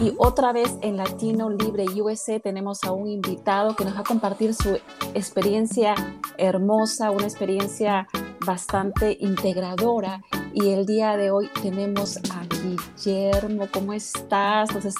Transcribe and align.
Y 0.00 0.14
otra 0.16 0.54
vez 0.54 0.78
en 0.80 0.96
Latino 0.96 1.50
Libre 1.50 1.84
USA 2.00 2.40
tenemos 2.40 2.84
a 2.84 2.92
un 2.92 3.06
invitado 3.06 3.76
que 3.76 3.84
nos 3.84 3.94
va 3.94 4.00
a 4.00 4.04
compartir 4.04 4.54
su 4.54 4.78
experiencia 5.12 5.94
hermosa, 6.38 7.10
una 7.10 7.24
experiencia 7.24 8.08
bastante 8.46 9.18
integradora. 9.20 10.22
Y 10.54 10.70
el 10.70 10.86
día 10.86 11.18
de 11.18 11.30
hoy 11.30 11.50
tenemos 11.60 12.16
a 12.16 12.46
Guillermo. 12.46 13.68
¿Cómo 13.70 13.92
estás? 13.92 14.70
Entonces, 14.70 14.94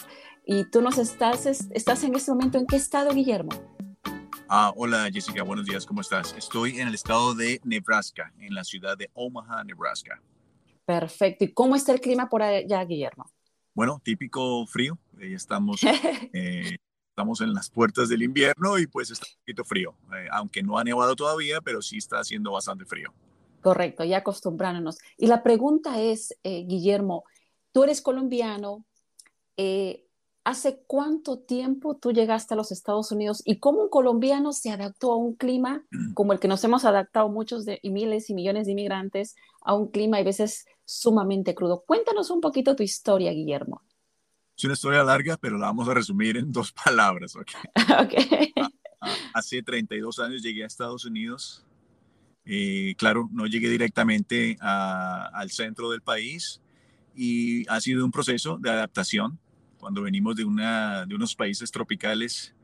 y 0.44 0.64
tú 0.64 0.82
nos 0.82 0.98
estás, 0.98 1.46
estás 1.46 2.04
en 2.04 2.14
este 2.14 2.30
momento, 2.32 2.58
¿en 2.58 2.66
qué 2.66 2.76
estado, 2.76 3.14
Guillermo? 3.14 3.52
Ah, 4.50 4.70
hola 4.76 5.08
Jessica, 5.10 5.42
buenos 5.44 5.64
días, 5.64 5.86
¿cómo 5.86 6.02
estás? 6.02 6.34
Estoy 6.36 6.78
en 6.78 6.88
el 6.88 6.94
estado 6.94 7.34
de 7.34 7.58
Nebraska, 7.64 8.34
en 8.38 8.52
la 8.52 8.64
ciudad 8.64 8.98
de 8.98 9.08
Omaha, 9.14 9.64
Nebraska. 9.64 10.20
Perfecto. 10.84 11.44
¿Y 11.44 11.54
cómo 11.54 11.74
está 11.74 11.92
el 11.92 12.00
clima 12.00 12.28
por 12.28 12.42
allá, 12.42 12.84
Guillermo? 12.84 13.24
Bueno, 13.74 14.00
típico 14.02 14.66
frío. 14.66 14.98
Eh, 15.18 15.34
estamos, 15.34 15.80
eh, 16.32 16.76
estamos 17.10 17.40
en 17.40 17.54
las 17.54 17.70
puertas 17.70 18.08
del 18.08 18.22
invierno 18.22 18.78
y 18.78 18.86
pues 18.86 19.10
está 19.10 19.26
un 19.26 19.40
poquito 19.40 19.64
frío. 19.64 19.94
Eh, 20.14 20.28
aunque 20.32 20.62
no 20.62 20.78
ha 20.78 20.84
nevado 20.84 21.14
todavía, 21.16 21.60
pero 21.60 21.82
sí 21.82 21.98
está 21.98 22.18
haciendo 22.18 22.52
bastante 22.52 22.84
frío. 22.84 23.12
Correcto, 23.60 24.04
ya 24.04 24.18
acostumbrándonos. 24.18 24.98
Y 25.18 25.26
la 25.26 25.42
pregunta 25.42 26.00
es, 26.00 26.34
Guillermo, 26.42 27.24
tú 27.72 27.84
eres 27.84 28.00
colombiano. 28.00 28.86
¿Hace 30.42 30.82
cuánto 30.86 31.40
tiempo 31.40 31.96
tú 31.98 32.12
llegaste 32.12 32.54
a 32.54 32.56
los 32.56 32.72
Estados 32.72 33.12
Unidos 33.12 33.42
y 33.44 33.58
cómo 33.58 33.82
un 33.82 33.88
colombiano 33.90 34.52
se 34.54 34.70
adaptó 34.70 35.12
a 35.12 35.16
un 35.16 35.34
clima 35.34 35.84
como 36.14 36.32
el 36.32 36.40
que 36.40 36.48
nos 36.48 36.64
hemos 36.64 36.86
adaptado 36.86 37.28
muchos 37.28 37.66
de, 37.66 37.78
y 37.82 37.90
miles 37.90 38.30
y 38.30 38.34
millones 38.34 38.64
de 38.64 38.72
inmigrantes 38.72 39.36
a 39.60 39.74
un 39.74 39.88
clima 39.88 40.18
y 40.18 40.24
veces 40.24 40.64
sumamente 40.90 41.54
crudo? 41.54 41.84
Cuéntanos 41.86 42.30
un 42.30 42.40
poquito 42.40 42.74
tu 42.74 42.82
historia, 42.82 43.30
Guillermo. 43.30 43.82
Es 44.56 44.64
una 44.64 44.74
historia 44.74 45.04
larga, 45.04 45.36
pero 45.36 45.56
la 45.56 45.66
vamos 45.66 45.88
a 45.88 45.94
resumir 45.94 46.36
en 46.36 46.50
dos 46.50 46.72
palabras. 46.84 47.36
Okay? 47.36 48.52
hace 49.32 49.62
32 49.62 50.18
años 50.18 50.42
llegué 50.42 50.64
a 50.64 50.66
Estados 50.66 51.04
Unidos. 51.04 51.64
Eh, 52.44 52.94
claro, 52.98 53.28
no 53.32 53.46
llegué 53.46 53.68
directamente 53.68 54.56
al 54.60 55.50
centro 55.50 55.90
del 55.90 56.02
país 56.02 56.60
y 57.14 57.68
ha 57.68 57.80
sido 57.80 58.04
un 58.04 58.10
proceso 58.10 58.58
de 58.58 58.70
adaptación 58.70 59.38
cuando 59.78 60.02
venimos 60.02 60.34
de, 60.36 60.44
una, 60.44 61.06
de 61.06 61.14
unos 61.14 61.36
países 61.36 61.70
tropicales. 61.70 62.54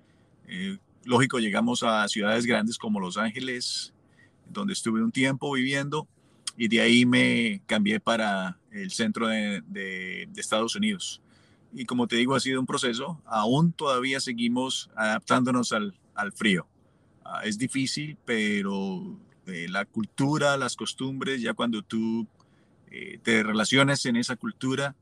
Eh, 0.48 0.78
lógico, 1.04 1.38
llegamos 1.38 1.82
a 1.84 2.08
ciudades 2.08 2.44
grandes 2.44 2.76
como 2.76 2.98
Los 2.98 3.16
Ángeles, 3.16 3.94
donde 4.48 4.72
estuve 4.72 5.02
un 5.02 5.12
tiempo 5.12 5.52
viviendo, 5.52 6.08
y 6.56 6.68
de 6.68 6.80
ahí 6.80 7.06
me 7.06 7.62
cambié 7.66 8.00
para 8.00 8.58
el 8.70 8.90
centro 8.90 9.28
de, 9.28 9.62
de, 9.66 10.28
Estados 10.36 10.76
Unidos. 10.76 11.22
Y 11.72 11.84
como 11.84 12.06
te 12.06 12.16
digo, 12.16 12.34
ha 12.34 12.40
sido 12.40 12.60
un 12.60 12.66
proceso, 12.66 13.20
aún 13.26 13.72
todavía 13.72 14.20
seguimos 14.20 14.90
adaptándonos 14.94 15.72
al, 15.72 15.98
al 16.14 16.32
frío. 16.32 16.66
Ah, 17.24 17.42
es 17.44 17.58
difícil, 17.58 18.16
pero 18.24 19.18
eh, 19.46 19.66
la 19.68 19.84
cultura, 19.84 20.56
las 20.56 20.76
costumbres, 20.76 21.42
ya 21.42 21.54
cuando 21.54 21.82
tú 21.82 22.26
eh, 22.90 23.18
te 23.22 23.42
relacionas 23.42 24.06
en 24.06 24.16
esa 24.16 24.36
cultura 24.36 24.94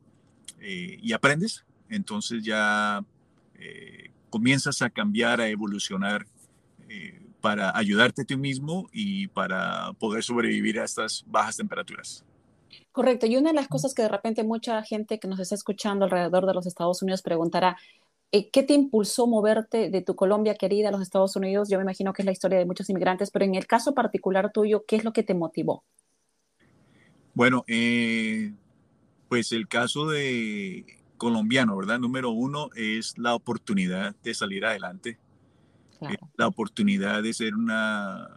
y 0.67 1.13
aprendes, 1.13 1.67
entonces 1.91 2.43
ya 2.43 3.05
eh, 3.57 4.11
comienzas 4.31 4.83
a 4.83 4.91
cambiar, 4.91 5.41
a 5.41 5.49
evolucionar 5.49 6.27
eh, 6.89 7.24
para 7.45 7.77
ayudarte 7.77 8.23
a 8.23 8.25
ti 8.25 8.39
mismo 8.39 8.89
y 8.91 9.29
para 9.29 9.93
poder 9.99 10.25
sobrevivir 10.25 10.81
a 10.81 10.85
estas 10.85 11.23
bajas 11.27 11.59
temperaturas. 11.59 12.25
Correcto. 12.91 13.27
Y 13.27 13.37
una 13.37 13.51
de 13.51 13.55
las 13.55 13.69
cosas 13.69 13.93
que 13.93 14.01
de 14.01 14.09
repente 14.09 14.43
mucha 14.45 14.83
gente 14.83 15.21
que 15.21 15.29
nos 15.29 15.39
está 15.39 15.55
escuchando 15.55 16.07
alrededor 16.07 16.47
de 16.47 16.55
los 16.55 16.65
Estados 16.65 17.03
Unidos 17.03 17.21
preguntará, 17.21 17.77
eh, 18.33 18.49
¿qué 18.49 18.63
te 18.63 18.73
impulsó 18.73 19.27
moverte 19.27 19.91
de 19.91 20.01
tu 20.01 20.17
Colombia 20.17 20.55
querida 20.55 20.89
a 20.89 20.93
los 20.93 21.03
Estados 21.03 21.37
Unidos? 21.37 21.69
Yo 21.69 21.77
me 21.77 21.83
imagino 21.83 22.15
que 22.15 22.23
es 22.23 22.27
la 22.27 22.33
historia 22.33 22.57
de 22.57 22.65
muchos 22.65 22.89
inmigrantes, 22.89 23.31
pero 23.31 23.45
en 23.45 23.57
el 23.57 23.67
caso 23.67 23.93
particular 23.93 24.51
tuyo, 24.51 24.87
¿qué 24.89 24.97
es 24.97 25.05
lo 25.05 25.13
que 25.13 25.23
te 25.23 25.35
motivó? 25.35 25.85
Bueno, 27.35 27.63
pues 29.29 29.53
el 29.53 29.69
caso 29.69 30.07
de 30.09 30.87
colombiano, 31.19 31.77
¿verdad? 31.77 31.99
Número 31.99 32.31
uno 32.31 32.71
es 32.75 33.19
la 33.19 33.35
oportunidad 33.35 34.17
de 34.23 34.33
salir 34.33 34.65
adelante, 34.65 35.19
eh, 36.11 36.17
la 36.37 36.47
oportunidad 36.47 37.23
de 37.23 37.33
ser 37.33 37.55
una 37.55 38.29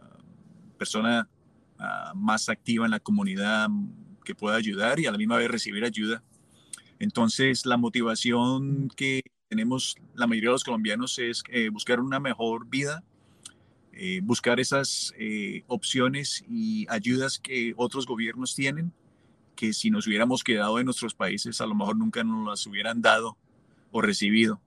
persona 0.76 1.28
ah, 1.78 2.12
más 2.14 2.48
activa 2.48 2.84
en 2.84 2.90
la 2.90 3.00
comunidad 3.00 3.68
que 4.24 4.34
pueda 4.34 4.56
ayudar 4.56 5.00
y 5.00 5.06
a 5.06 5.12
la 5.12 5.18
misma 5.18 5.36
vez 5.36 5.50
recibir 5.50 5.84
ayuda. 5.84 6.22
Entonces, 6.98 7.64
la 7.66 7.76
motivación 7.76 8.88
que 8.96 9.22
tenemos 9.48 9.96
la 10.14 10.26
mayoría 10.26 10.50
de 10.50 10.54
los 10.54 10.64
colombianos 10.64 11.18
es 11.18 11.42
eh, 11.48 11.70
buscar 11.70 12.00
una 12.00 12.20
mejor 12.20 12.66
vida, 12.66 13.02
eh, 13.92 14.20
buscar 14.22 14.60
esas 14.60 15.14
opciones 15.66 16.44
y 16.48 16.86
ayudas 16.88 17.38
que 17.38 17.72
otros 17.76 18.06
gobiernos 18.06 18.54
tienen 18.54 18.92
que 19.58 19.72
si 19.72 19.90
nos 19.90 20.06
hubiéramos 20.06 20.44
quedado 20.44 20.78
en 20.78 20.84
nuestros 20.84 21.14
países, 21.14 21.60
a 21.60 21.66
lo 21.66 21.74
mejor 21.74 21.96
nunca 21.96 22.22
nos 22.22 22.46
las 22.46 22.64
hubieran 22.68 23.02
dado 23.02 23.36
o 23.90 24.00
recibido. 24.00 24.60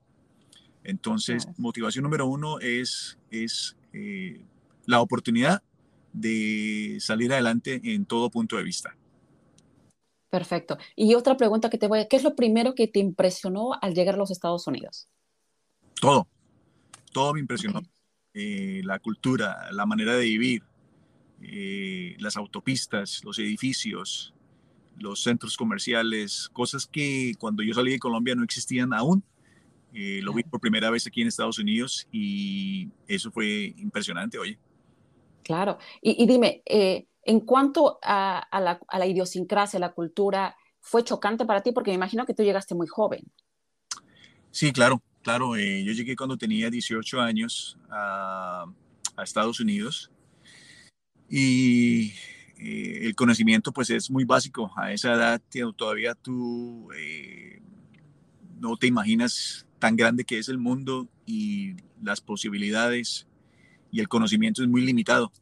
Entonces, 0.84 1.48
motivación 1.56 2.02
número 2.02 2.26
uno 2.26 2.58
es, 2.58 3.18
es 3.30 3.76
eh, 3.92 4.44
la 4.86 5.00
oportunidad 5.00 5.62
de 6.12 6.98
salir 7.00 7.32
adelante 7.32 7.80
en 7.84 8.04
todo 8.04 8.30
punto 8.30 8.56
de 8.56 8.62
vista. 8.62 8.96
Perfecto. 10.28 10.78
Y 10.96 11.14
otra 11.14 11.36
pregunta 11.36 11.68
que 11.68 11.78
te 11.78 11.86
voy 11.86 12.00
a... 12.00 12.08
¿Qué 12.08 12.16
es 12.16 12.22
lo 12.22 12.34
primero 12.34 12.74
que 12.74 12.88
te 12.88 13.00
impresionó 13.00 13.72
al 13.80 13.94
llegar 13.94 14.14
a 14.14 14.18
los 14.18 14.30
Estados 14.30 14.66
Unidos? 14.66 15.08
Todo. 16.00 16.26
Todo 17.12 17.34
me 17.34 17.40
impresionó. 17.40 17.82
Eh, 18.34 18.80
la 18.84 18.98
cultura, 18.98 19.70
la 19.72 19.84
manera 19.84 20.16
de 20.16 20.24
vivir, 20.24 20.62
eh, 21.42 22.16
las 22.18 22.38
autopistas, 22.38 23.22
los 23.24 23.38
edificios, 23.38 24.32
los 24.98 25.22
centros 25.22 25.56
comerciales, 25.56 26.48
cosas 26.52 26.86
que 26.86 27.34
cuando 27.38 27.62
yo 27.62 27.74
salí 27.74 27.92
de 27.92 27.98
Colombia 27.98 28.34
no 28.34 28.44
existían 28.44 28.94
aún. 28.94 29.22
Eh, 29.94 30.20
lo 30.22 30.32
vi 30.32 30.42
por 30.42 30.60
primera 30.60 30.90
vez 30.90 31.06
aquí 31.06 31.20
en 31.22 31.28
Estados 31.28 31.58
Unidos 31.58 32.06
y 32.10 32.88
eso 33.06 33.30
fue 33.30 33.74
impresionante, 33.76 34.38
oye. 34.38 34.58
Claro. 35.42 35.78
Y, 36.00 36.26
dime, 36.26 36.62
eh, 36.64 37.06
en 37.24 37.40
cuanto 37.40 37.98
a, 38.02 38.46
la, 38.52 38.80
a, 38.88 38.98
la, 38.98 39.06
idiosincrasia, 39.06 39.78
la 39.78 39.92
cultura, 39.92 40.56
¿fue 40.80 41.04
chocante 41.04 41.44
para 41.44 41.62
ti? 41.62 41.72
Porque 41.72 41.90
me 41.90 41.96
imagino 41.96 42.24
que 42.24 42.34
tú 42.34 42.42
llegaste 42.42 42.74
muy 42.74 42.86
joven. 42.86 43.24
Sí, 44.50 44.72
claro, 44.72 45.02
claro. 45.22 45.56
Eh, 45.56 45.84
yo 45.84 45.92
llegué 45.92 46.16
cuando 46.16 46.38
tenía 46.38 46.70
18 46.70 47.20
años 47.20 47.78
a, 47.90 48.66
a 49.16 49.22
Estados 49.22 49.60
Unidos 49.60 50.10
y 51.28 52.12
eh, 52.58 53.06
el 53.06 53.14
conocimiento 53.14 53.72
pues 53.72 53.90
es 53.90 54.10
muy 54.10 54.24
básico. 54.24 54.70
A 54.76 54.92
esa 54.92 55.14
edad 55.14 55.42
todavía 55.76 56.14
tú 56.14 56.88
eh, 56.96 57.60
no 58.60 58.76
te 58.76 58.86
imaginas 58.86 59.66
tan 59.82 59.96
grande 59.96 60.22
que 60.22 60.38
es 60.38 60.48
el 60.48 60.58
mundo 60.58 61.08
y 61.26 61.74
las 62.00 62.20
posibilidades 62.20 63.26
y 63.90 63.98
el 63.98 64.06
conocimiento 64.06 64.62
es 64.62 64.68
muy 64.68 64.82
limitado. 64.82 65.32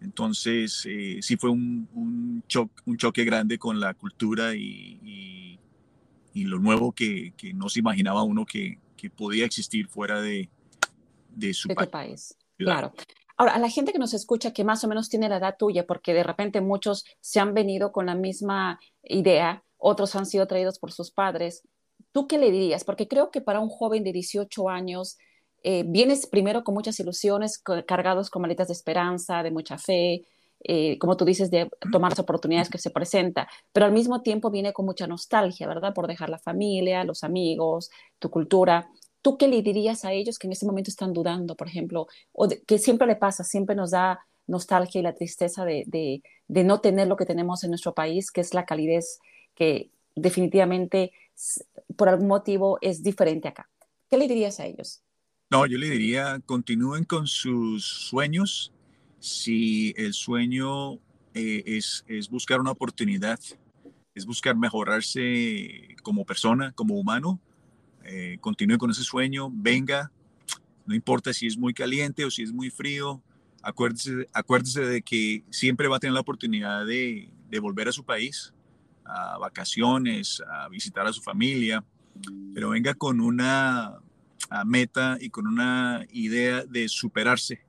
Entonces 0.00 0.86
eh, 0.86 1.18
sí 1.20 1.36
fue 1.36 1.50
un, 1.50 1.86
un, 1.92 2.42
un, 2.86 2.96
choque 2.96 3.24
grande 3.24 3.58
con 3.58 3.80
la 3.80 3.92
cultura 3.92 4.54
y, 4.54 5.58
y, 6.32 6.44
lo 6.44 6.58
nuevo 6.58 6.92
que, 6.92 7.34
que, 7.36 7.52
no 7.52 7.68
se 7.68 7.80
imaginaba 7.80 8.22
uno 8.22 8.46
que, 8.46 8.78
que 8.96 9.10
podía 9.10 9.44
existir 9.44 9.86
fuera 9.86 10.22
de, 10.22 10.48
de 11.28 11.52
su 11.52 11.68
país. 11.68 11.88
país. 11.90 12.38
Claro. 12.56 12.94
Ahora, 13.36 13.52
a 13.52 13.58
la 13.58 13.68
gente 13.68 13.92
que 13.92 13.98
nos 13.98 14.14
escucha, 14.14 14.54
que 14.54 14.64
más 14.64 14.82
o 14.82 14.88
menos 14.88 15.10
tiene 15.10 15.28
la 15.28 15.36
edad 15.36 15.56
tuya, 15.58 15.86
porque 15.86 16.14
de 16.14 16.22
repente 16.22 16.62
muchos 16.62 17.04
se 17.20 17.38
han 17.38 17.52
venido 17.52 17.92
con 17.92 18.06
la 18.06 18.14
misma 18.14 18.80
idea, 19.02 19.62
otros 19.76 20.16
han 20.16 20.24
sido 20.24 20.46
traídos 20.46 20.78
por 20.78 20.90
sus 20.90 21.10
padres, 21.10 21.68
¿tú 22.14 22.28
qué 22.28 22.38
le 22.38 22.52
dirías? 22.52 22.84
Porque 22.84 23.08
creo 23.08 23.30
que 23.32 23.40
para 23.40 23.58
un 23.58 23.68
joven 23.68 24.04
de 24.04 24.12
18 24.12 24.68
años, 24.68 25.18
eh, 25.64 25.82
vienes 25.86 26.26
primero 26.26 26.62
con 26.62 26.74
muchas 26.74 27.00
ilusiones, 27.00 27.58
cargados 27.58 28.30
con 28.30 28.42
maletas 28.42 28.68
de 28.68 28.74
esperanza, 28.74 29.42
de 29.42 29.50
mucha 29.50 29.78
fe, 29.78 30.22
eh, 30.60 30.96
como 30.98 31.16
tú 31.16 31.24
dices, 31.24 31.50
de 31.50 31.68
tomar 31.90 32.12
las 32.12 32.20
oportunidades 32.20 32.70
que 32.70 32.78
se 32.78 32.90
presenta, 32.90 33.48
pero 33.72 33.86
al 33.86 33.92
mismo 33.92 34.22
tiempo 34.22 34.50
viene 34.50 34.72
con 34.72 34.86
mucha 34.86 35.06
nostalgia, 35.06 35.66
¿verdad? 35.66 35.92
Por 35.92 36.06
dejar 36.06 36.30
la 36.30 36.38
familia, 36.38 37.02
los 37.02 37.24
amigos, 37.24 37.90
tu 38.20 38.30
cultura. 38.30 38.88
¿tú 39.24 39.38
qué 39.38 39.48
le 39.48 39.62
dirías 39.62 40.04
a 40.04 40.12
ellos 40.12 40.38
que 40.38 40.46
en 40.46 40.52
este 40.52 40.66
momento 40.66 40.90
están 40.90 41.14
dudando, 41.14 41.56
por 41.56 41.66
ejemplo, 41.66 42.08
o 42.32 42.46
que 42.66 42.78
siempre 42.78 43.06
le 43.06 43.16
pasa, 43.16 43.42
siempre 43.42 43.74
nos 43.74 43.92
da 43.92 44.20
nostalgia 44.46 44.98
y 44.98 45.02
la 45.02 45.14
tristeza 45.14 45.64
de, 45.64 46.22
no 46.48 46.80
tener 46.82 47.08
lo 47.08 47.16
que 47.16 47.24
tenemos 47.24 47.64
en 47.64 47.70
nuestro 47.70 47.94
país, 47.94 48.30
que 48.30 48.42
es 48.42 48.52
la 48.52 48.66
calidez 48.66 49.18
que 49.54 49.90
definitivamente 50.14 51.12
por 51.96 52.08
algún 52.08 52.28
motivo 52.28 52.78
es 52.80 53.02
diferente 53.02 53.48
acá. 53.48 53.68
¿Qué 54.08 54.18
le 54.18 54.28
dirías 54.28 54.60
a 54.60 54.66
ellos? 54.66 55.02
No, 55.50 55.66
yo 55.66 55.78
le 55.78 55.90
diría, 55.90 56.40
continúen 56.46 57.04
con 57.04 57.26
sus 57.26 57.84
sueños. 57.84 58.72
Si 59.18 59.94
el 59.96 60.12
sueño 60.12 60.94
eh, 61.34 61.62
es, 61.66 62.04
es 62.08 62.28
buscar 62.28 62.60
una 62.60 62.70
oportunidad, 62.70 63.38
es 64.14 64.26
buscar 64.26 64.56
mejorarse 64.56 65.96
como 66.02 66.24
persona, 66.24 66.72
como 66.72 66.94
humano, 66.98 67.40
eh, 68.04 68.38
continúe 68.40 68.78
con 68.78 68.90
ese 68.90 69.02
sueño, 69.02 69.50
venga, 69.52 70.12
no 70.86 70.94
importa 70.94 71.32
si 71.32 71.46
es 71.46 71.56
muy 71.56 71.72
caliente 71.72 72.24
o 72.24 72.30
si 72.30 72.42
es 72.42 72.52
muy 72.52 72.70
frío, 72.70 73.22
acuérdese, 73.62 74.28
acuérdese 74.32 74.82
de 74.82 75.02
que 75.02 75.42
siempre 75.50 75.88
va 75.88 75.96
a 75.96 76.00
tener 76.00 76.14
la 76.14 76.20
oportunidad 76.20 76.84
de, 76.84 77.30
de 77.48 77.58
volver 77.58 77.88
a 77.88 77.92
su 77.92 78.04
país, 78.04 78.52
a 79.04 79.38
vacaciones, 79.38 80.42
a 80.50 80.68
visitar 80.68 81.06
a 81.06 81.12
su 81.12 81.20
familia, 81.20 81.84
pero 82.54 82.70
venga 82.70 82.94
con 82.94 83.20
una 83.20 83.98
meta 84.64 85.16
y 85.20 85.30
con 85.30 85.46
una 85.46 86.06
idea 86.12 86.64
de 86.64 86.88
superarse 86.88 87.64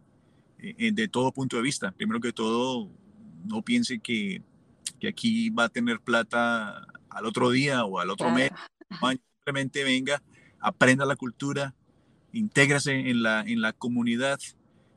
eh, 0.60 0.92
de 0.92 1.08
todo 1.08 1.32
punto 1.32 1.58
de 1.58 1.62
vista. 1.62 1.92
Primero 1.92 2.20
que 2.20 2.34
todo, 2.34 2.90
no 3.46 3.62
piense 3.62 4.00
que, 4.00 4.42
que, 5.00 5.08
aquí 5.08 5.50
va 5.50 5.66
a 5.66 5.70
tener 5.70 6.00
plata 6.00 6.86
al 7.10 7.26
otro 7.26 7.50
día 7.50 7.86
o 7.86 8.00
al 8.00 8.10
otro 8.10 8.32
mes. 8.32 8.52
Simplemente 9.46 9.84
venga, 9.84 10.22
aprenda 10.60 11.06
la 11.06 11.16
cultura, 11.16 11.76
intégrase 12.32 13.10
en 13.10 13.22
la, 13.22 13.42
en 13.42 13.62
la 13.62 13.74
comunidad, 13.74 14.40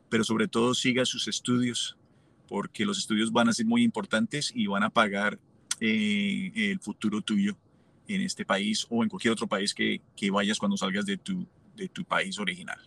pero 0.08 0.25
sobre 0.25 0.49
todo 0.49 0.75
siga 0.75 1.05
sus 1.05 1.29
estudios, 1.29 1.99
porque 2.49 2.87
los 2.87 2.99
estudios 2.99 3.31
van 3.31 3.49
a 3.49 3.52
ser 3.52 3.67
muy 3.67 3.82
importantes 3.82 4.52
y 4.55 4.67
van 4.67 4.82
a 4.82 4.90
pagar 4.90 5.38
eh, 5.80 6.52
el 6.54 6.80
futuro 6.80 7.20
tuyo 7.20 7.56
en 8.06 8.22
este 8.22 8.44
país 8.44 8.86
o 8.88 9.02
en 9.02 9.08
cualquier 9.08 9.32
otro 9.32 9.46
país 9.46 9.75
que, 9.75 10.00
que 10.16 10.30
vayas 10.30 10.58
cuando 10.58 10.76
salgas 10.76 11.04
de 11.06 11.19
tu, 11.19 11.46
de 11.76 11.88
tu 11.88 12.04
país 12.04 12.38
original. 12.38 12.78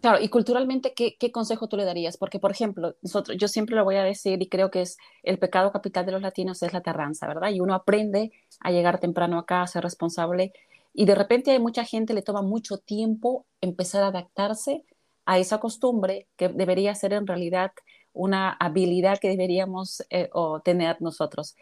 Claro, 0.00 0.22
y 0.22 0.28
culturalmente, 0.28 0.94
¿qué, 0.94 1.16
¿qué, 1.18 1.32
consejo 1.32 1.68
tú 1.68 1.76
le 1.76 1.84
darías? 1.84 2.16
Porque, 2.16 2.38
por 2.38 2.52
ejemplo, 2.52 2.94
nosotros, 3.02 3.36
yo 3.36 3.48
siempre 3.48 3.74
lo 3.74 3.82
voy 3.82 3.96
a 3.96 4.04
decir 4.04 4.40
y 4.40 4.48
creo 4.48 4.70
que 4.70 4.82
es 4.82 4.96
el 5.24 5.40
pecado 5.40 5.72
capital 5.72 6.06
de 6.06 6.12
los 6.12 6.22
latinos 6.22 6.62
es 6.62 6.72
la 6.72 6.82
terranza, 6.82 7.26
¿verdad? 7.26 7.50
Y 7.50 7.60
uno 7.60 7.74
aprende 7.74 8.30
a 8.60 8.70
llegar 8.70 9.00
temprano 9.00 9.38
acá, 9.38 9.62
a 9.62 9.66
ser 9.66 9.82
responsable, 9.82 10.52
y 10.94 11.04
de 11.04 11.14
repente 11.16 11.50
hay 11.50 11.58
mucha 11.58 11.84
gente, 11.84 12.14
le 12.14 12.22
toma 12.22 12.42
mucho 12.42 12.78
tiempo 12.78 13.46
empezar 13.60 14.04
a 14.04 14.08
adaptarse 14.08 14.84
a 15.26 15.38
esa 15.38 15.58
costumbre 15.58 16.28
que 16.36 16.48
debería 16.48 16.94
ser 16.94 17.12
en 17.12 17.26
realidad 17.26 17.72
una 18.12 18.50
habilidad 18.50 19.18
que 19.18 19.28
deberíamos 19.28 20.02
eh, 20.10 20.30
o 20.32 20.60
tener 20.60 21.00
nosotros. 21.00 21.54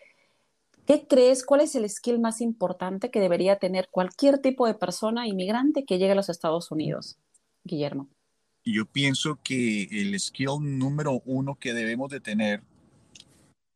¿Qué 0.86 1.04
crees? 1.08 1.44
¿Cuál 1.44 1.62
es 1.62 1.74
el 1.74 1.88
skill 1.90 2.20
más 2.20 2.40
importante 2.40 3.10
que 3.10 3.18
debería 3.18 3.58
tener 3.58 3.88
cualquier 3.90 4.38
tipo 4.38 4.68
de 4.68 4.74
persona 4.74 5.26
inmigrante 5.26 5.84
que 5.84 5.98
llegue 5.98 6.12
a 6.12 6.14
los 6.16 6.28
Estados 6.28 6.70
Unidos? 6.70 7.18
Guillermo. 7.64 8.08
Yo 8.64 8.86
pienso 8.86 9.40
que 9.42 9.88
el 9.90 10.18
skill 10.20 10.60
número 10.60 11.22
uno 11.24 11.56
que 11.56 11.74
debemos 11.74 12.10
de 12.10 12.20
tener 12.20 12.62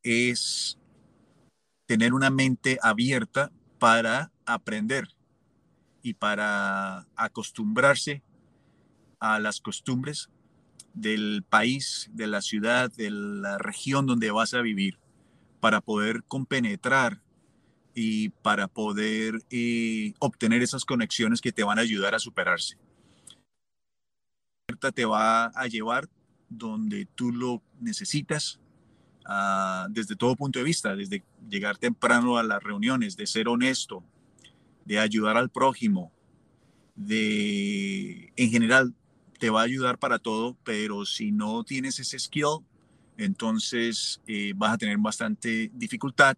es 0.04 0.78
tener 1.86 2.14
una 2.14 2.30
mente 2.30 2.78
abierta 2.80 3.50
para 3.80 4.30
aprender 4.46 5.08
y 6.02 6.14
para 6.14 7.08
acostumbrarse 7.16 8.22
a 9.18 9.40
las 9.40 9.60
costumbres 9.60 10.30
del 10.94 11.42
país, 11.48 12.08
de 12.12 12.28
la 12.28 12.40
ciudad, 12.40 12.92
de 12.92 13.10
la 13.10 13.58
región 13.58 14.06
donde 14.06 14.30
vas 14.30 14.54
a 14.54 14.60
vivir 14.60 14.99
para 15.60 15.80
poder 15.80 16.24
compenetrar 16.24 17.20
y 17.94 18.30
para 18.30 18.68
poder 18.68 19.42
eh, 19.50 20.14
obtener 20.18 20.62
esas 20.62 20.84
conexiones 20.84 21.40
que 21.40 21.52
te 21.52 21.64
van 21.64 21.78
a 21.78 21.82
ayudar 21.82 22.14
a 22.14 22.18
superarse. 22.18 22.76
Te 24.94 25.04
va 25.04 25.46
a 25.46 25.66
llevar 25.66 26.08
donde 26.48 27.06
tú 27.14 27.32
lo 27.32 27.62
necesitas 27.80 28.60
uh, 29.26 29.88
desde 29.90 30.16
todo 30.16 30.36
punto 30.36 30.58
de 30.58 30.64
vista, 30.64 30.96
desde 30.96 31.24
llegar 31.48 31.76
temprano 31.76 32.38
a 32.38 32.42
las 32.42 32.62
reuniones, 32.62 33.16
de 33.16 33.26
ser 33.26 33.48
honesto, 33.48 34.04
de 34.84 34.98
ayudar 34.98 35.36
al 35.36 35.50
prójimo, 35.50 36.12
de 36.94 38.32
en 38.36 38.50
general 38.50 38.94
te 39.38 39.50
va 39.50 39.60
a 39.60 39.64
ayudar 39.64 39.98
para 39.98 40.18
todo, 40.18 40.56
pero 40.64 41.06
si 41.06 41.32
no 41.32 41.64
tienes 41.64 41.98
ese 41.98 42.18
skill, 42.18 42.58
entonces 43.24 44.20
eh, 44.26 44.52
vas 44.56 44.74
a 44.74 44.78
tener 44.78 44.96
bastante 44.98 45.70
dificultad 45.74 46.36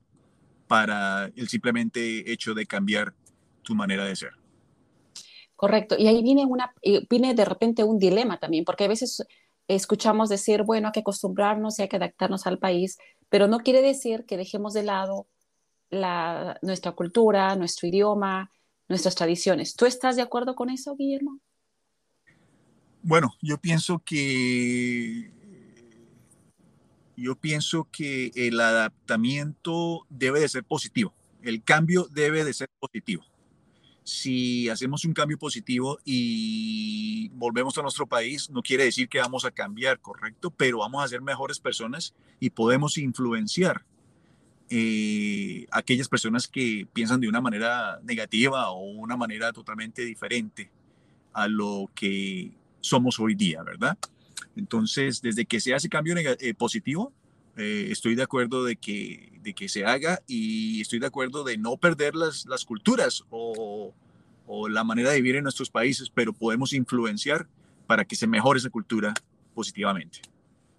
para 0.67 1.27
el 1.37 1.49
simplemente 1.49 2.31
hecho 2.31 2.55
de 2.55 2.67
cambiar 2.67 3.15
tu 3.63 3.75
manera 3.75 4.05
de 4.05 4.17
ser. 4.17 4.33
Correcto. 5.57 5.97
Y 5.99 6.09
ahí 6.09 6.23
viene, 6.23 6.45
una, 6.45 6.73
eh, 6.83 7.07
viene 7.09 7.35
de 7.35 7.45
repente 7.45 7.85
un 7.85 7.99
dilema 7.99 8.39
también, 8.39 8.65
porque 8.65 8.85
a 8.85 8.89
veces 8.89 9.25
escuchamos 9.69 10.29
decir, 10.29 10.65
bueno, 10.65 10.89
hay 10.89 10.93
que 10.93 11.01
acostumbrarnos 11.01 11.79
y 11.79 11.83
hay 11.83 11.89
que 11.89 11.97
adaptarnos 11.97 12.47
al 12.47 12.59
país, 12.59 12.99
pero 13.29 13.47
no 13.49 13.61
quiere 13.61 13.81
decir 13.81 14.25
que 14.27 14.37
dejemos 14.37 14.75
de 14.75 14.83
lado 14.83 15.29
la, 15.91 16.59
nuestra 16.63 16.93
cultura, 16.93 17.55
nuestro 17.57 17.89
idioma, 17.89 18.51
nuestras 18.89 19.15
tradiciones. 19.15 19.75
¿Tú 19.75 19.87
estás 19.87 20.17
de 20.17 20.23
acuerdo 20.23 20.55
con 20.55 20.71
eso, 20.71 20.97
Guillermo? 20.97 21.39
Bueno, 23.03 23.35
yo 23.41 23.59
pienso 23.59 24.01
que 24.05 25.32
yo 27.17 27.37
pienso 27.37 27.89
que 27.91 28.31
el 28.35 28.61
adaptamiento 28.61 30.07
debe 30.09 30.41
de 30.41 30.49
ser 30.49 30.65
positivo, 30.65 31.15
el 31.43 31.63
cambio 31.63 32.09
debe 32.11 32.45
de 32.45 32.55
ser 32.55 32.69
positivo. 32.79 33.25
Si 34.05 34.69
hacemos 34.69 35.05
un 35.05 35.13
cambio 35.13 35.39
positivo 35.39 35.99
y 36.05 37.29
volvemos 37.35 37.79
a 37.79 37.83
nuestro 37.83 38.07
país, 38.07 38.51
no 38.51 38.61
quiere 38.61 38.85
decir 38.85 39.09
que 39.09 39.21
vamos 39.21 39.45
a 39.45 39.53
cambiar, 39.53 40.01
correcto, 40.01 40.51
pero 40.51 40.79
vamos 40.79 41.05
a 41.05 41.09
ser 41.09 41.23
mejores 41.23 41.61
personas 41.61 42.13
y 42.41 42.51
podemos 42.51 42.99
influenciar 42.99 43.85
eh, 44.71 45.67
aquellas 45.71 46.09
personas 46.09 46.49
que 46.49 46.89
piensan 46.93 47.21
de 47.21 47.29
una 47.29 47.41
manera 47.41 48.01
negativa 48.03 48.71
o 48.71 48.81
una 48.81 49.17
manera 49.17 49.53
totalmente 49.53 50.03
diferente 50.03 50.71
a 51.35 51.47
lo 51.47 51.91
que 51.95 52.53
somos 52.81 53.21
hoy 53.21 53.35
día, 53.35 53.63
¿verdad? 53.63 53.99
Entonces, 54.57 55.23
desde 55.23 55.47
que 55.47 55.61
se 55.61 55.75
hace 55.75 55.89
cambio 55.89 56.15
eh, 56.19 56.55
positivo, 56.55 57.13
eh, 57.57 57.89
estoy 57.91 58.15
de 58.15 58.23
acuerdo 58.23 58.65
de 58.65 58.77
que, 58.77 59.33
de 59.43 59.55
que 59.55 59.69
se 59.69 59.85
haga 59.85 60.23
y 60.27 60.81
estoy 60.81 60.99
de 60.99 61.07
acuerdo 61.07 61.45
de 61.45 61.59
no 61.59 61.77
perder 61.77 62.15
las, 62.15 62.47
las 62.47 62.65
culturas 62.65 63.25
o, 63.31 63.93
o, 64.47 64.69
la 64.69 64.85
manera 64.85 65.11
de 65.11 65.17
vivir 65.17 65.37
en 65.37 65.43
nuestros 65.43 65.71
países, 65.71 66.09
pero 66.09 66.33
podemos 66.33 66.73
influenciar 66.73 67.47
para 67.87 68.07
que 68.07 68.17
se 68.17 68.27
mejore 68.27 68.59
esa 68.59 68.71
cultura 68.71 69.13
positivamente. 69.55 70.21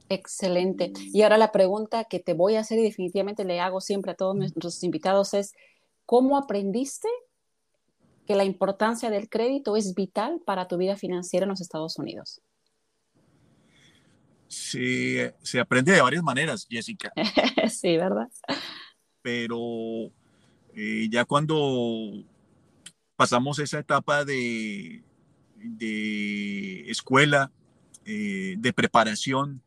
Excelente. 0.09 0.93
Y 1.13 1.21
ahora 1.21 1.37
la 1.37 1.51
pregunta 1.51 2.05
que 2.05 2.19
te 2.19 2.33
voy 2.33 2.55
a 2.55 2.61
hacer 2.61 2.79
y 2.79 2.83
definitivamente 2.83 3.45
le 3.45 3.59
hago 3.59 3.79
siempre 3.79 4.11
a 4.11 4.15
todos 4.15 4.35
nuestros 4.35 4.83
invitados 4.83 5.33
es, 5.33 5.53
¿cómo 6.05 6.37
aprendiste 6.37 7.07
que 8.25 8.35
la 8.35 8.45
importancia 8.45 9.09
del 9.09 9.29
crédito 9.29 9.75
es 9.75 9.93
vital 9.93 10.41
para 10.43 10.67
tu 10.67 10.77
vida 10.77 10.95
financiera 10.95 11.43
en 11.43 11.49
los 11.49 11.61
Estados 11.61 11.99
Unidos? 11.99 12.41
Se, 14.53 15.36
se 15.41 15.60
aprende 15.60 15.91
de 15.91 16.01
varias 16.01 16.24
maneras, 16.24 16.67
Jessica. 16.69 17.12
sí, 17.69 17.98
¿verdad? 17.98 18.29
Pero 19.22 20.12
eh, 20.75 21.07
ya 21.10 21.25
cuando 21.25 22.24
pasamos 23.15 23.60
esa 23.60 23.79
etapa 23.79 24.24
de, 24.25 25.03
de 25.55 26.89
escuela, 26.89 27.51
eh, 28.05 28.55
de 28.57 28.74
preparación, 28.74 29.62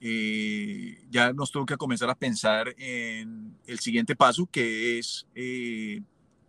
eh, 0.00 1.02
ya 1.10 1.32
nos 1.32 1.50
que 1.66 1.76
comenzar 1.76 2.08
a 2.08 2.14
pensar 2.14 2.74
en 2.78 3.54
el 3.66 3.80
siguiente 3.80 4.16
paso, 4.16 4.46
que 4.46 4.98
es 4.98 5.26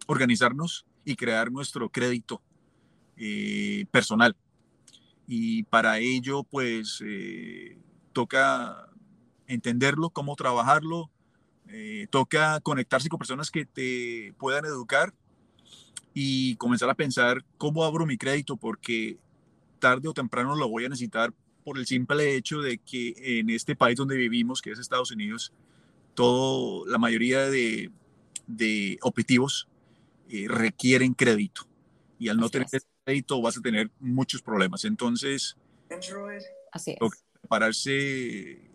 organizarnos 0.07 0.85
y 1.03 1.15
crear 1.15 1.51
nuestro 1.51 1.89
crédito 1.89 2.41
personal 3.91 4.35
y 5.33 5.63
para 5.63 5.97
ello 5.99 6.43
pues 6.43 7.01
eh, 7.07 7.77
toca 8.11 8.89
entenderlo, 9.47 10.09
cómo 10.09 10.35
trabajarlo, 10.35 11.09
eh, 11.69 12.07
toca 12.09 12.59
conectarse 12.59 13.07
con 13.07 13.17
personas 13.17 13.49
que 13.49 13.65
te 13.65 14.33
puedan 14.37 14.65
educar 14.65 15.13
y 16.13 16.57
comenzar 16.57 16.89
a 16.89 16.95
pensar 16.95 17.45
cómo 17.57 17.85
abro 17.85 18.05
mi 18.05 18.17
crédito 18.17 18.57
porque 18.57 19.19
tarde 19.79 20.09
o 20.09 20.13
temprano 20.13 20.53
lo 20.57 20.67
voy 20.67 20.83
a 20.83 20.89
necesitar 20.89 21.33
por 21.63 21.77
el 21.77 21.85
simple 21.85 22.35
hecho 22.35 22.59
de 22.59 22.79
que 22.79 23.39
en 23.39 23.49
este 23.51 23.73
país 23.73 23.95
donde 23.95 24.17
vivimos, 24.17 24.61
que 24.61 24.71
es 24.71 24.79
Estados 24.79 25.11
Unidos, 25.11 25.53
todo, 26.13 26.85
la 26.87 26.97
mayoría 26.97 27.49
de, 27.49 27.89
de 28.47 28.99
objetivos 29.01 29.69
eh, 30.27 30.47
requieren 30.49 31.13
crédito. 31.13 31.61
Y 32.19 32.27
al 32.27 32.35
no 32.35 32.49
tener 32.49 32.67
crédito 33.03 33.41
vas 33.41 33.57
a 33.57 33.61
tener 33.61 33.91
muchos 33.99 34.41
problemas. 34.41 34.85
Entonces, 34.85 35.57
Así 36.71 36.91
es. 36.91 36.97
prepararse 37.41 37.91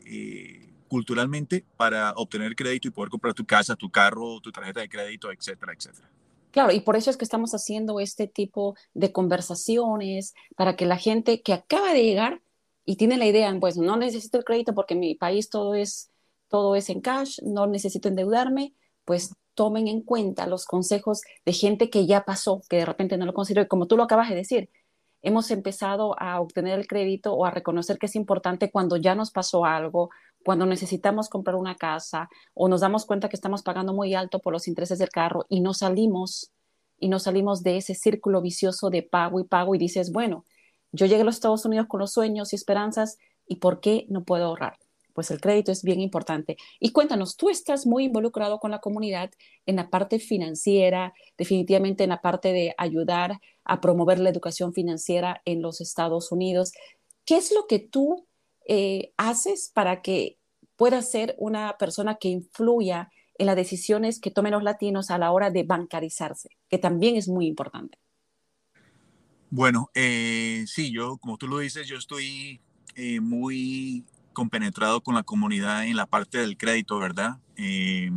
eh, 0.05 0.73
culturalmente 0.89 1.65
para 1.77 2.13
obtener 2.13 2.55
crédito 2.55 2.89
y 2.89 2.91
poder 2.91 3.11
comprar 3.11 3.35
tu 3.35 3.47
casa, 3.47 3.77
tu 3.77 3.91
carro, 3.91 4.41
tu 4.41 4.53
tarjeta 4.53 4.81
de 4.81 4.89
crédito, 4.89 5.31
etcétera, 5.33 5.73
etcétera. 5.73 6.11
Claro, 6.51 6.73
y 6.73 6.81
por 6.81 6.97
eso 6.97 7.11
es 7.11 7.17
que 7.17 7.25
estamos 7.25 7.53
haciendo 7.53 8.01
este 8.01 8.27
tipo 8.29 8.77
de 8.95 9.13
conversaciones 9.13 10.35
para 10.57 10.75
que 10.75 10.87
la 10.87 10.97
gente 10.97 11.43
que 11.43 11.53
acaba 11.53 11.93
de 11.93 12.03
llegar 12.03 12.41
y 12.87 12.97
tiene 12.97 13.19
la 13.19 13.27
idea, 13.27 13.55
pues 13.61 13.77
no 13.77 13.97
necesito 13.97 14.39
el 14.39 14.45
crédito 14.45 14.75
porque 14.75 14.95
en 14.95 15.01
mi 15.01 15.15
país 15.15 15.51
todo 15.51 15.75
es, 15.75 16.11
todo 16.49 16.77
es 16.77 16.89
en 16.89 17.01
cash, 17.01 17.41
no 17.43 17.67
necesito 17.67 18.09
endeudarme, 18.09 18.73
pues 19.05 19.35
tomen 19.57 19.89
en 19.89 20.03
cuenta 20.03 20.47
los 20.47 20.67
consejos 20.67 21.23
de 21.45 21.53
gente 21.53 21.91
que 21.91 22.07
ya 22.07 22.25
pasó, 22.25 22.63
que 22.69 22.77
de 22.77 22.85
repente 22.85 23.17
no 23.17 23.27
lo 23.27 23.35
considero. 23.35 23.65
Y 23.65 23.69
como 23.69 23.87
tú 23.87 23.97
lo 23.97 24.05
acabas 24.05 24.29
de 24.29 24.37
decir, 24.37 24.71
hemos 25.23 25.51
empezado 25.51 26.15
a 26.21 26.41
obtener 26.41 26.79
el 26.79 26.87
crédito 26.87 27.35
o 27.35 27.45
a 27.45 27.51
reconocer 27.51 27.99
que 27.99 28.07
es 28.07 28.15
importante 28.15 28.71
cuando 28.71 28.97
ya 28.97 29.17
nos 29.17 29.33
pasó 29.33 29.65
algo, 29.65 30.11
cuando 30.45 30.67
necesitamos 30.67 31.29
comprar 31.29 31.57
una 31.57 31.75
casa 31.75 32.29
o 32.55 32.69
nos 32.69 32.83
damos 32.83 33.07
cuenta 33.07 33.29
que 33.29 33.35
estamos 33.35 33.65
pagando 33.65 33.93
muy 33.93 34.15
alto 34.15 34.39
por 34.39 34.53
los 34.53 34.69
intereses 34.69 35.01
del 35.01 35.09
carro 35.09 35.47
y 35.49 35.61
no 35.61 35.75
salimos 35.75 36.53
y 36.99 37.09
no 37.09 37.19
salimos 37.19 37.63
de 37.63 37.79
ese 37.79 37.95
círculo 37.95 38.41
vicioso 38.41 38.89
de 38.91 39.03
pago 39.03 39.41
y 39.41 39.45
pago 39.45 39.75
y 39.75 39.79
dices, 39.79 40.13
bueno, 40.13 40.45
yo 40.93 41.07
llegué 41.07 41.23
a 41.23 41.25
los 41.25 41.35
Estados 41.35 41.65
Unidos 41.65 41.89
con 41.89 42.01
los 42.01 42.13
sueños 42.13 42.53
y 42.53 42.57
esperanzas 42.57 43.19
y 43.49 43.57
¿por 43.57 43.81
qué 43.81 44.07
no 44.09 44.23
puedo 44.23 44.45
ahorrar? 44.45 44.79
Pues 45.17 45.31
el 45.31 45.41
crédito 45.41 45.73
es 45.73 45.83
bien 45.83 46.01
importante. 46.01 46.59
Y 46.79 46.93
cuéntanos, 46.93 47.39
tú 47.39 47.49
estás 47.49 47.87
muy 47.87 48.05
involucrado 48.05 48.61
con 48.61 48.71
la 48.71 48.81
comunidad 48.81 49.31
en 49.65 49.77
la 49.77 49.89
parte 49.89 50.19
financiera, 50.19 51.15
definitivamente 51.39 52.05
en 52.05 52.11
la 52.11 52.21
parte 52.21 52.53
de 52.53 52.75
ayudar 52.77 53.41
a 53.65 53.81
promover 53.81 54.19
la 54.19 54.29
educación 54.29 54.75
financiera 54.75 55.41
en 55.47 55.63
los 55.63 55.81
Estados 55.81 56.31
Unidos. 56.33 56.73
¿Qué 57.25 57.39
es 57.39 57.51
lo 57.55 57.67
que 57.67 57.79
tú 57.79 58.29
eh, 58.69 59.15
haces 59.17 59.73
para 59.73 60.03
que 60.03 60.37
puedas 60.77 61.11
ser 61.11 61.35
una 61.39 61.79
persona 61.79 62.17
que 62.17 62.29
influya 62.29 63.11
en 63.39 63.47
las 63.47 63.57
decisiones 63.57 64.21
que 64.21 64.31
tomen 64.31 64.53
los 64.53 64.63
latinos 64.63 65.11
a 65.11 65.17
la 65.17 65.33
hora 65.33 65.51
de 65.51 65.63
bancarizarse, 65.63 66.51
que 66.69 66.77
también 66.77 67.17
es 67.17 67.27
muy 67.27 67.47
importante? 67.47 67.99
Bueno, 69.49 69.91
eh, 69.95 70.65
sí, 70.67 70.93
yo, 70.93 71.17
como 71.17 71.39
tú 71.39 71.49
lo 71.49 71.57
dices, 71.57 71.89
yo 71.89 71.97
estoy 71.97 72.61
eh, 72.97 73.21
muy 73.21 74.05
compenetrado 74.37 75.01
con 75.01 75.15
la 75.15 75.23
comunidad 75.23 75.87
en 75.87 75.97
la 75.97 76.05
parte 76.05 76.37
del 76.37 76.59
crédito, 76.59 76.99
¿verdad? 76.99 77.39
Eh, 77.57 78.11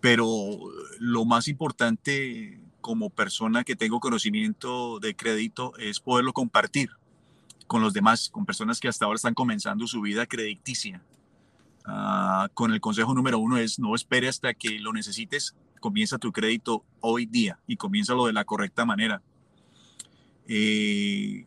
pero 0.00 0.30
lo 1.00 1.24
más 1.24 1.48
importante 1.48 2.60
como 2.80 3.10
persona 3.10 3.64
que 3.64 3.74
tengo 3.74 3.98
conocimiento 3.98 5.00
de 5.00 5.16
crédito 5.16 5.76
es 5.78 5.98
poderlo 5.98 6.32
compartir 6.32 6.90
con 7.66 7.82
los 7.82 7.94
demás, 7.94 8.30
con 8.30 8.46
personas 8.46 8.78
que 8.78 8.86
hasta 8.86 9.06
ahora 9.06 9.16
están 9.16 9.34
comenzando 9.34 9.88
su 9.88 10.00
vida 10.02 10.24
crediticia. 10.24 11.02
Ah, 11.84 12.48
con 12.54 12.72
el 12.72 12.80
consejo 12.80 13.12
número 13.12 13.40
uno 13.40 13.58
es 13.58 13.80
no 13.80 13.96
espere 13.96 14.28
hasta 14.28 14.54
que 14.54 14.78
lo 14.78 14.92
necesites, 14.92 15.56
comienza 15.80 16.16
tu 16.16 16.30
crédito 16.30 16.84
hoy 17.00 17.26
día 17.26 17.58
y 17.66 17.76
comienza 17.76 18.14
lo 18.14 18.26
de 18.26 18.34
la 18.34 18.44
correcta 18.44 18.84
manera. 18.84 19.20
Eh, 20.46 21.44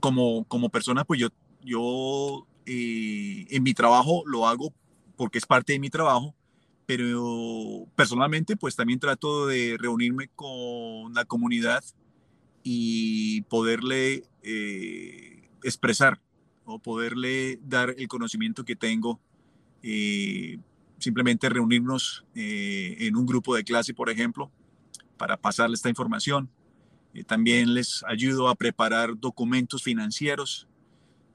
como, 0.00 0.44
como 0.44 0.70
persona, 0.70 1.04
pues 1.04 1.20
yo, 1.20 1.28
yo 1.62 2.46
eh, 2.66 3.46
en 3.50 3.62
mi 3.62 3.74
trabajo 3.74 4.22
lo 4.26 4.46
hago 4.46 4.72
porque 5.16 5.38
es 5.38 5.46
parte 5.46 5.72
de 5.72 5.78
mi 5.78 5.90
trabajo, 5.90 6.34
pero 6.86 7.86
personalmente 7.96 8.56
pues 8.56 8.76
también 8.76 8.98
trato 8.98 9.46
de 9.46 9.76
reunirme 9.78 10.28
con 10.34 11.12
la 11.14 11.24
comunidad 11.24 11.84
y 12.62 13.42
poderle 13.42 14.24
eh, 14.42 15.48
expresar 15.62 16.20
o 16.64 16.78
poderle 16.78 17.58
dar 17.62 17.94
el 17.98 18.08
conocimiento 18.08 18.64
que 18.64 18.76
tengo. 18.76 19.20
Eh, 19.82 20.58
simplemente 20.98 21.48
reunirnos 21.48 22.24
en 22.34 23.16
un 23.16 23.26
grupo 23.26 23.56
de 23.56 23.64
clase, 23.64 23.92
por 23.92 24.08
ejemplo, 24.08 24.52
para 25.16 25.36
pasarle 25.36 25.74
esta 25.74 25.88
información. 25.88 26.48
también 27.26 27.74
les 27.74 28.04
ayudo 28.06 28.48
a 28.48 28.54
preparar 28.54 29.18
documentos 29.18 29.82
financieros 29.82 30.68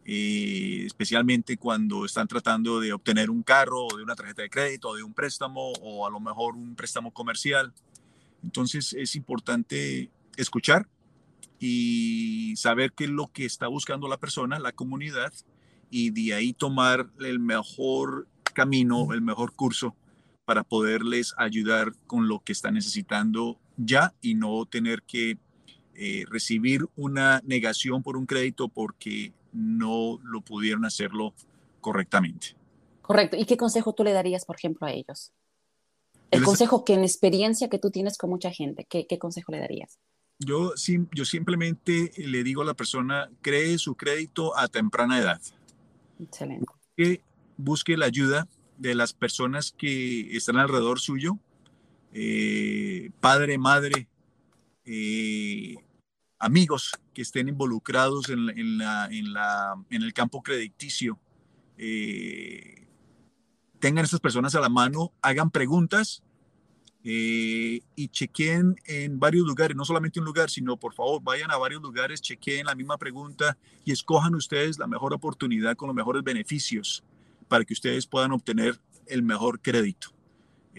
especialmente 0.09 1.57
cuando 1.57 2.05
están 2.05 2.29
tratando 2.29 2.79
de 2.79 2.93
obtener 2.93 3.29
un 3.29 3.43
carro 3.43 3.87
o 3.87 3.97
de 3.97 4.03
una 4.03 4.15
tarjeta 4.15 4.41
de 4.41 4.49
crédito 4.49 4.89
o 4.89 4.95
de 4.95 5.03
un 5.03 5.13
préstamo 5.13 5.73
o 5.81 6.07
a 6.07 6.09
lo 6.09 6.21
mejor 6.21 6.55
un 6.55 6.75
préstamo 6.75 7.11
comercial. 7.11 7.73
Entonces 8.41 8.93
es 8.93 9.15
importante 9.15 10.09
escuchar 10.37 10.87
y 11.59 12.53
saber 12.55 12.93
qué 12.93 13.05
es 13.05 13.09
lo 13.09 13.27
que 13.27 13.45
está 13.45 13.67
buscando 13.67 14.07
la 14.07 14.17
persona, 14.17 14.59
la 14.59 14.71
comunidad, 14.71 15.33
y 15.89 16.11
de 16.11 16.33
ahí 16.33 16.53
tomar 16.53 17.09
el 17.19 17.39
mejor 17.39 18.27
camino, 18.53 19.11
el 19.13 19.21
mejor 19.21 19.53
curso 19.53 19.95
para 20.45 20.63
poderles 20.63 21.33
ayudar 21.37 21.93
con 22.07 22.27
lo 22.29 22.39
que 22.39 22.53
están 22.53 22.75
necesitando 22.75 23.59
ya 23.75 24.13
y 24.21 24.35
no 24.35 24.65
tener 24.65 25.03
que 25.03 25.37
eh, 25.95 26.23
recibir 26.29 26.85
una 26.95 27.41
negación 27.45 28.03
por 28.03 28.15
un 28.17 28.25
crédito 28.25 28.69
porque 28.69 29.33
no 29.57 30.19
lo 30.23 30.41
pudieron 30.41 30.85
hacerlo 30.85 31.33
correctamente. 31.81 32.55
Correcto. 33.01 33.37
¿Y 33.37 33.45
qué 33.45 33.57
consejo 33.57 33.93
tú 33.93 34.03
le 34.03 34.13
darías, 34.13 34.45
por 34.45 34.57
ejemplo, 34.57 34.85
a 34.85 34.91
ellos? 34.91 35.31
El 36.29 36.43
consejo 36.43 36.83
que 36.83 36.93
en 36.93 37.03
experiencia 37.03 37.69
que 37.69 37.79
tú 37.79 37.89
tienes 37.89 38.17
con 38.17 38.29
mucha 38.29 38.51
gente, 38.51 38.85
¿qué, 38.89 39.05
consejo 39.17 39.53
le 39.53 39.59
darías? 39.59 39.97
Yo, 40.39 40.73
yo 41.13 41.25
simplemente 41.25 42.11
le 42.17 42.43
digo 42.43 42.61
a 42.61 42.65
la 42.65 42.73
persona, 42.73 43.29
cree 43.41 43.77
su 43.77 43.95
crédito 43.95 44.55
a 44.57 44.67
temprana 44.67 45.19
edad. 45.19 45.41
Excelente. 46.19 46.65
Que 46.95 47.21
busque 47.55 47.95
la 47.95 48.05
ayuda 48.05 48.47
de 48.77 48.93
las 48.93 49.13
personas 49.13 49.71
que 49.71 50.35
están 50.35 50.57
alrededor 50.57 50.99
suyo, 50.99 51.39
eh, 52.11 53.09
padre, 53.21 53.57
madre, 53.57 54.07
eh, 54.85 55.75
amigos 56.39 56.91
que 57.17 57.24
estén 57.24 57.50
involucrados 57.50 58.29
en, 58.29 58.47
el 59.89 60.13
campo 60.13 60.43
crediticio. 60.43 61.19
Eh, 61.75 62.86
tengan 63.79 64.05
estas 64.05 64.19
personas 64.19 64.53
a 64.53 64.59
la 64.59 64.69
mano, 64.69 65.13
hagan 65.24 65.50
preguntas 65.50 66.21
eh, 67.03 67.79
y 67.95 68.07
chequeen 68.09 68.75
en 68.86 69.19
varios 69.19 69.47
lugares, 69.47 69.75
no 69.75 69.83
solamente 69.83 70.19
un 70.19 70.27
lugar, 70.27 70.51
sino 70.51 70.77
por 70.77 70.93
favor 70.93 71.19
vayan 71.24 71.50
a 71.50 71.57
varios 71.57 71.81
lugares, 71.81 72.21
chequeen 72.21 72.67
la 72.67 72.75
misma 72.75 73.00
pregunta 73.00 73.57
y 73.83 73.91
escojan 73.91 74.36
ustedes 74.36 74.77
la 74.77 74.86
mejor 74.86 75.12
oportunidad 75.12 75.75
con 75.75 75.88
los 75.88 75.95
mejores 75.95 76.24
beneficios 76.24 77.03
para 77.47 77.65
que 77.65 77.74
ustedes 77.74 78.05
puedan 78.05 78.31
obtener 78.31 78.79
el 79.07 79.24
mejor 79.24 79.59
crédito. 79.59 80.09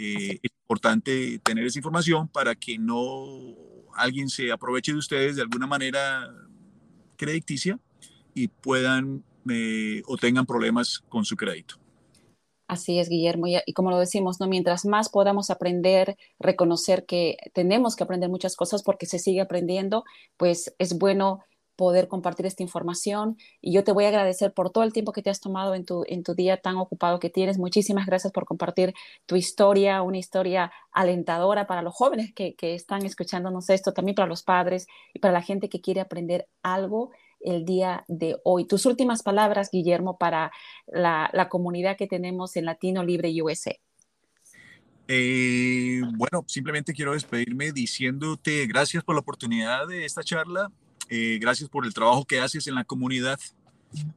Eh, 0.00 0.38
es 0.40 0.52
importante 0.62 1.40
tener 1.40 1.66
esa 1.66 1.80
información 1.80 2.28
para 2.28 2.54
que 2.54 2.78
no 2.78 3.26
alguien 3.94 4.28
se 4.28 4.52
aproveche 4.52 4.92
de 4.92 4.98
ustedes 4.98 5.34
de 5.34 5.42
alguna 5.42 5.66
manera 5.66 6.32
crediticia 7.16 7.80
y 8.32 8.46
puedan 8.46 9.24
eh, 9.50 10.02
o 10.06 10.16
tengan 10.16 10.46
problemas 10.46 11.00
con 11.08 11.24
su 11.24 11.36
crédito. 11.36 11.80
Así 12.68 13.00
es, 13.00 13.08
Guillermo. 13.08 13.46
Y, 13.48 13.72
como 13.72 13.90
lo 13.90 13.98
decimos, 13.98 14.38
¿no? 14.40 14.46
mientras 14.46 14.84
más 14.84 15.08
podamos 15.08 15.50
aprender, 15.50 16.16
reconocer 16.38 17.04
que 17.04 17.38
tenemos 17.52 17.96
que 17.96 18.04
aprender 18.04 18.28
muchas 18.28 18.54
cosas 18.54 18.84
porque 18.84 19.06
se 19.06 19.18
sigue 19.18 19.40
aprendiendo, 19.40 20.04
pues 20.36 20.74
es 20.78 20.96
bueno 20.96 21.40
poder 21.78 22.08
compartir 22.08 22.44
esta 22.44 22.64
información. 22.64 23.38
Y 23.60 23.72
yo 23.72 23.84
te 23.84 23.92
voy 23.92 24.04
a 24.04 24.08
agradecer 24.08 24.52
por 24.52 24.70
todo 24.70 24.82
el 24.82 24.92
tiempo 24.92 25.12
que 25.12 25.22
te 25.22 25.30
has 25.30 25.40
tomado 25.40 25.76
en 25.76 25.84
tu, 25.84 26.04
en 26.08 26.24
tu 26.24 26.34
día 26.34 26.56
tan 26.56 26.76
ocupado 26.76 27.20
que 27.20 27.30
tienes. 27.30 27.56
Muchísimas 27.56 28.04
gracias 28.04 28.32
por 28.32 28.46
compartir 28.46 28.94
tu 29.26 29.36
historia, 29.36 30.02
una 30.02 30.18
historia 30.18 30.72
alentadora 30.90 31.68
para 31.68 31.82
los 31.82 31.94
jóvenes 31.94 32.34
que, 32.34 32.56
que 32.56 32.74
están 32.74 33.06
escuchándonos 33.06 33.70
esto, 33.70 33.92
también 33.92 34.16
para 34.16 34.26
los 34.26 34.42
padres 34.42 34.88
y 35.14 35.20
para 35.20 35.32
la 35.32 35.40
gente 35.40 35.68
que 35.68 35.80
quiere 35.80 36.00
aprender 36.00 36.48
algo 36.64 37.12
el 37.38 37.64
día 37.64 38.04
de 38.08 38.36
hoy. 38.42 38.66
Tus 38.66 38.84
últimas 38.84 39.22
palabras, 39.22 39.70
Guillermo, 39.70 40.18
para 40.18 40.50
la, 40.88 41.30
la 41.32 41.48
comunidad 41.48 41.96
que 41.96 42.08
tenemos 42.08 42.56
en 42.56 42.64
Latino 42.64 43.04
Libre 43.04 43.30
USA. 43.40 43.76
Eh, 45.06 46.02
bueno, 46.16 46.44
simplemente 46.48 46.92
quiero 46.92 47.12
despedirme 47.12 47.70
diciéndote 47.70 48.66
gracias 48.66 49.04
por 49.04 49.14
la 49.14 49.20
oportunidad 49.20 49.86
de 49.86 50.04
esta 50.04 50.24
charla. 50.24 50.72
Eh, 51.08 51.38
gracias 51.40 51.70
por 51.70 51.86
el 51.86 51.94
trabajo 51.94 52.24
que 52.24 52.40
haces 52.40 52.66
en 52.66 52.74
la 52.74 52.84
comunidad. 52.84 53.40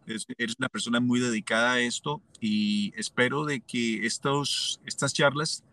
eres 0.06 0.56
una 0.60 0.68
persona 0.68 1.00
muy 1.00 1.20
dedicada 1.20 1.74
a 1.74 1.80
esto 1.80 2.22
y 2.42 2.92
espero 2.98 3.46
de 3.46 3.62
que 3.62 4.06
estos, 4.06 4.82
estas 4.86 5.14
charlas 5.14 5.64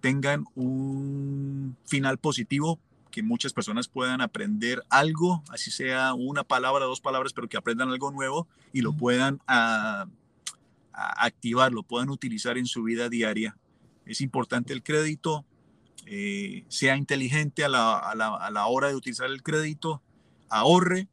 tengan 0.00 0.44
un 0.54 1.76
final 1.84 2.18
positivo, 2.18 2.78
que 3.10 3.24
muchas 3.24 3.52
personas 3.52 3.88
puedan 3.88 4.20
aprender 4.20 4.84
algo, 4.90 5.42
así 5.48 5.72
sea 5.72 6.14
una 6.14 6.44
palabra, 6.44 6.84
dos 6.84 7.00
palabras, 7.00 7.32
pero 7.32 7.48
que 7.48 7.56
aprendan 7.56 7.88
algo 7.88 8.12
nuevo 8.12 8.46
y 8.72 8.82
lo 8.82 8.92
puedan 8.92 9.40
a, 9.48 10.06
activar, 10.92 11.72
lo 11.72 11.82
puedan 11.82 12.10
utilizar 12.10 12.58
en 12.58 12.66
su 12.66 12.84
vida 12.84 13.08
diaria. 13.08 13.56
Es 14.04 14.20
importante 14.20 14.72
el 14.72 14.84
crédito, 14.84 15.44
eh, 16.06 16.64
sea 16.68 16.96
inteligente 16.96 17.64
a 17.64 17.68
la, 17.68 17.98
a 17.98 18.50
la 18.50 18.66
hora 18.66 18.88
de 18.88 18.94
utilizar 18.94 19.30
el 19.30 19.42
crédito 19.42 20.02
ahorre, 20.48 21.08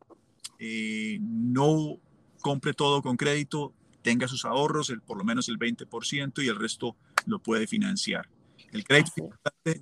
eh, 0.60 1.18
no 1.22 1.98
compre 2.42 2.74
todo 2.74 3.02
con 3.02 3.18
crédito, 3.18 3.74
tenga 4.02 4.28
sus 4.28 4.46
ahorros, 4.46 4.90
el, 4.90 5.02
por 5.02 5.18
lo 5.18 5.24
menos 5.24 5.50
el 5.50 5.58
20% 5.58 6.44
y 6.44 6.48
el 6.48 6.60
resto 6.60 6.96
lo 7.26 7.40
puede 7.40 7.68
financiar. 7.68 8.30
El 8.72 8.84
crédito 8.84 9.30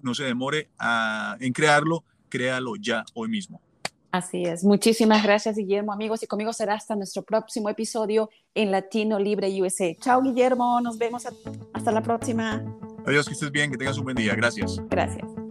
no 0.01 0.13
se 0.13 0.24
demore 0.24 0.69
en 1.39 1.51
crearlo, 1.51 2.03
créalo 2.29 2.75
ya 2.75 3.03
hoy 3.13 3.27
mismo. 3.27 3.62
Así 4.13 4.43
es. 4.43 4.63
Muchísimas 4.63 5.24
gracias, 5.24 5.55
Guillermo, 5.55 5.91
amigos. 5.91 6.22
Y 6.22 6.27
conmigo 6.27 6.53
será 6.53 6.75
hasta 6.75 6.95
nuestro 6.95 7.24
próximo 7.24 7.67
episodio 7.69 8.29
en 8.53 8.69
Latino 8.69 9.17
Libre 9.17 9.50
USA. 9.60 9.95
Chao, 10.00 10.22
Guillermo. 10.22 10.79
Nos 10.81 11.00
vemos. 11.00 11.25
hasta 11.74 11.91
la 11.91 12.03
próxima. 12.03 12.63
Adiós, 13.07 13.25
que 13.25 13.33
estés 13.33 13.51
bien, 13.51 13.72
que 13.72 13.77
tengas 13.77 13.98
un 13.98 14.03
buen 14.03 14.15
día. 14.15 14.36
Gracias. 14.36 14.79
Gracias. 14.88 15.42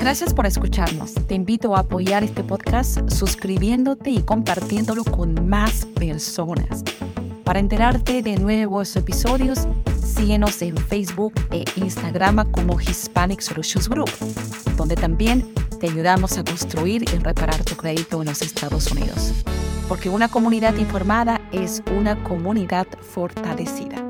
Gracias 0.00 0.32
por 0.32 0.46
escucharnos. 0.46 1.12
Te 1.26 1.34
invito 1.34 1.74
a 1.74 1.80
apoyar 1.80 2.22
este 2.22 2.44
podcast 2.44 3.10
suscribiéndote 3.10 4.10
y 4.10 4.22
compartiéndolo 4.22 5.04
con 5.04 5.48
más 5.48 5.86
personas. 5.86 6.84
Para 7.44 7.58
enterarte 7.58 8.22
de 8.22 8.36
nuevos 8.36 8.94
episodios, 8.96 9.66
síguenos 10.02 10.62
en 10.62 10.76
Facebook 10.76 11.34
e 11.50 11.64
Instagram 11.76 12.50
como 12.52 12.80
Hispanic 12.80 13.40
Solutions 13.40 13.88
Group, 13.88 14.10
donde 14.76 14.94
también 14.94 15.52
te 15.80 15.88
ayudamos 15.88 16.38
a 16.38 16.44
construir 16.44 17.02
y 17.02 17.18
reparar 17.18 17.62
tu 17.64 17.74
crédito 17.76 18.22
en 18.22 18.28
los 18.28 18.40
Estados 18.40 18.90
Unidos. 18.92 19.32
Porque 19.88 20.08
una 20.08 20.28
comunidad 20.28 20.76
informada 20.76 21.40
es 21.50 21.82
una 21.96 22.22
comunidad 22.22 22.86
fortalecida. 23.00 24.07